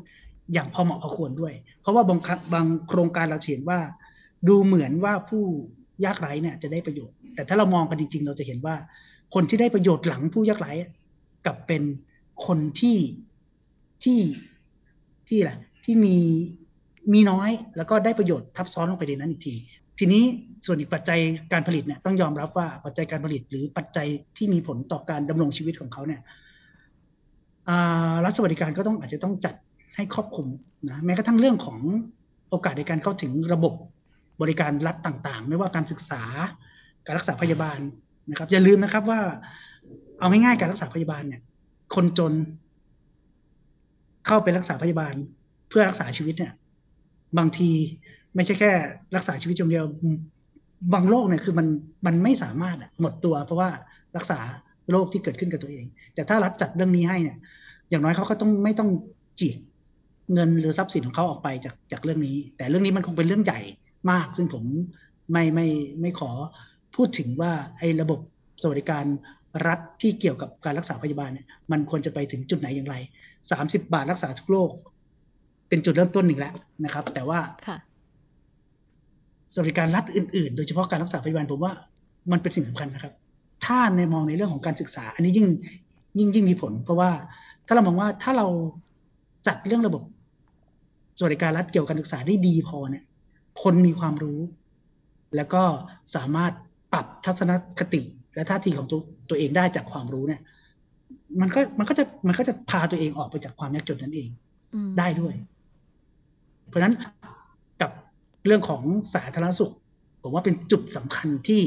[0.52, 2.18] อย่างพอเหมาะพอควรด้วย เพราะว่าบาง
[2.54, 3.80] บางโครงการเราเห็นว่า
[4.48, 5.44] ดูเหมือนว่าผู้
[6.04, 8.76] ยากไร้เนี่ยจะได้ประโยชน์ แต่ถ้าเรามองกันจริง ๆ เราจะเห็นว่า
[9.34, 10.72] คนที่ได้ประโยชน์หลังผู้ยากไร้
[11.46, 11.82] กับเป็น
[12.46, 12.98] คนที่
[14.04, 14.20] ที่
[15.28, 15.52] ที่อะไร
[15.84, 16.16] ที่มี
[17.12, 19.54] มีน้อยแล้วก็ได้ประโยชน์ทับซ้อนลงไปในนั้นอีกที
[19.98, 20.22] ทีนี้
[20.66, 21.18] ส่วนอีกปัจจัย
[21.52, 26.20] การผลิตเนี่ยต้องยอมรับว่าปัจจัยการผลิตหรือปัจจัยที่มีผลต่อการดำรงชีวิตของเขาเนี่ย
[28.24, 29.54] รัฐสวัสดิการก็ต้องอาจจะต้องจัด
[29.96, 30.46] ให้ครอบคลุม
[30.88, 31.78] นะแม้กระทั่งเรื่องของ
[32.50, 33.74] โอกาสในการเข้าถึงระบบ
[34.42, 36.22] บริการรัฐต่างๆ ไม่ว่าการศึกษา
[37.06, 37.78] การรักษาพยาบาล
[38.30, 39.20] นะครับ อย่าลืมนะครับว่า
[40.18, 41.42] เอาง่ายๆการรักษาพยาบาลเนี่ย
[41.94, 42.32] คนจน
[44.26, 45.14] เข้าไปรักษาพยาบาล
[45.68, 46.52] เพื่อรักษาชีวิตเนี่ย
[47.38, 47.70] บางที
[48.34, 48.72] ไม่ใช่แค่
[49.16, 49.86] รักษาชีวิตอย่างเดียว
[50.92, 51.66] บางโรคเนี่ยคือมัน
[52.06, 53.70] มันไม่สามารถหมดตัว เพราะว่า
[54.16, 54.38] รักษา
[54.90, 57.38] โรคที่เกิดขึ้นกับตัวเอง แต่ถ้ารัฐจัดเรื่องนี้ให้เนี่ย
[57.90, 58.90] อย่างน้อยเขาก็ต้องไม่ต้อง
[59.40, 59.56] จีก
[60.34, 63.60] เงินหรือทรัพย์สินของเขาออกไปจากจากเรื่องนี้ แต่เรื่องนี้มันคงเป็นเรื่องใหญ่
[64.10, 64.64] มาก ซึ่งผม
[65.32, 65.66] ไม่ไม่
[66.00, 66.30] ไม่ขอ
[66.96, 68.20] พูดถึงว่าไอ้ระบบ
[68.62, 69.04] สวัสดิการ
[69.66, 72.96] รัฐที่เกี่ยวกับการรักษาพยาบาลเนี่ยมันควรจะไปถึงจุดไหนอย่างไร
[73.50, 74.70] สามสิบาทรักษาทุกโรค
[75.68, 77.76] เป็นจุดเริ่มต้นหนึ่งแล้วนะครับ แต่ว่าค่ะ
[79.54, 81.72] สวัสดิการรัฐอื่นๆ โดยเฉพาะการรักษาพยาบาลผมว่า
[82.32, 83.14] มันเป็นสิ่งสำคัญนะครับ
[83.64, 85.46] ถ้าในมองในเรื่องของการศึกษา อันนี้ยิ่ง
[86.18, 87.10] ยิ่งยิ่งมีผล เพราะว่า
[87.66, 88.46] ถ้าเรามองว่าถ้าเรา
[89.46, 90.02] จัดเรื่องระบบ
[91.18, 93.04] สวัสดิการรัฐเกี่ยวกับการศึกษาได้ดีพอเนี่ย
[93.62, 94.40] คนมีความรู้
[95.36, 95.62] แล้วก็
[96.14, 96.52] สามารถ
[96.92, 98.02] ปรับทัศนคติ
[98.34, 100.40] และท่าทีของตัวตัวเองได้จากความรู้เนี่ย
[101.40, 104.28] มันก็มันก็จะมันก็จะพาตัวเองออกไปจากความยากจนนั่นเอง
[104.74, 105.53] อืมได้ด้วยเพ
[106.74, 106.94] ราะฉะนั้น
[107.80, 107.90] กับ
[108.46, 108.82] เรื่องของ
[109.14, 109.72] สาธารณสุข
[110.22, 111.62] ผมว่าเป็นจุดสำคัญที่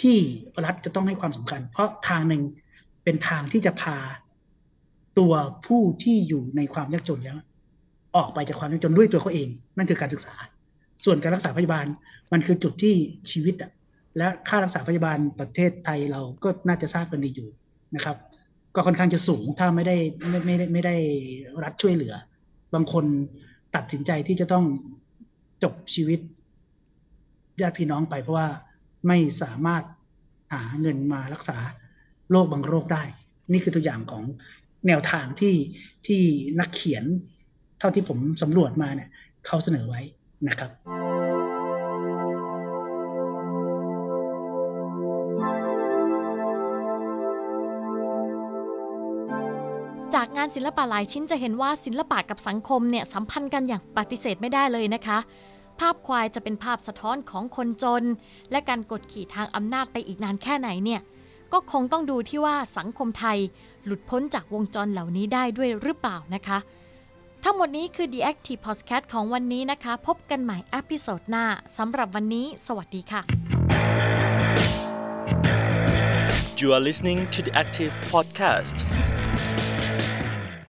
[0.00, 0.16] ที่
[0.64, 2.42] รัฐจะต้องให้ความสำคัญ เพราะทางหนึ่ง
[3.04, 3.96] เป็นทางที่จะพา
[5.18, 5.32] ตัว
[5.66, 7.36] ผู้ที่อยู่ในความยากจนแล้ว
[8.16, 10.34] ออกไปจากความยากจนด้วยตัวเขาเอง นั่นคือการศึกษา
[11.04, 11.86] ส่วนการรักษาพยาบาล
[12.32, 12.94] มันคือจุดที่
[13.30, 13.70] ชีวิตอะ
[14.18, 17.48] และค่ารักษาพยาบาลประเทศไทยเราก็น่าจะทราบกันดีอยู่
[17.96, 18.16] นะครับ
[18.74, 19.96] ก็ค่อนข้างจะสูงถ้าไม่ได้
[20.28, 20.96] ไม่ไม่ได้ไม่ได้
[21.64, 22.14] รัฐช่วยเหลือ
[22.74, 23.04] บางคน
[23.74, 24.64] ตัดสินใจที่จะต้อง
[25.62, 26.20] จบชีวิต
[27.60, 28.48] ญาติพี่น้องไปเพราะว่า
[29.08, 29.82] ไม่สามารถ
[30.52, 31.58] หาเงินมารักษา
[32.30, 33.02] โรคบางโรคได้
[33.52, 34.24] นี่คือตัวอย่างของ
[34.86, 35.54] แนวทางที่
[36.06, 36.22] ที่
[36.60, 37.04] นักเขียน
[37.78, 39.10] เท่าที่ผมสำรวจมาเนี่ย
[39.46, 40.00] เขาเสนอไว้
[40.48, 55.18] นะครับานศิลปะหลายชิ้นจะเห็นว่าศิลปะกับสังคมเนี่ยสัมพันธ์กันอย่างปฏิเสธไม่ได้เลยนะคะ
[55.80, 58.04] ภาพควายจะเป็นภาพสะท้อนของคนจน
[58.50, 61.00] และการกดขี่ทางอำนาจไปอีกนานแค่ไหนเนี่ย
[61.52, 63.38] ก็คงต้องดูที่ว่าสังคมไทย
[63.84, 66.58] หลุดพ้นจากวงจรเหล่านี้ได้ด้วยหรือเปล่านะคะ
[67.44, 71.44] ทั้งหมดนี้คือ The Active Podcast ของวันนี้นะคะ พบกันใหม่อพิโซดหน้า
[71.78, 73.22] สำหรับวันนี้ สวัสดีค่ะ
[76.60, 78.76] You are listening to the Active Podcast.